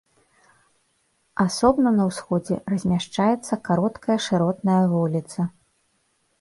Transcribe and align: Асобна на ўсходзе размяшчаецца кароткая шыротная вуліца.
Асобна 1.43 1.91
на 1.99 2.07
ўсходзе 2.09 2.57
размяшчаецца 2.75 3.53
кароткая 3.71 4.17
шыротная 4.27 4.83
вуліца. 4.99 5.41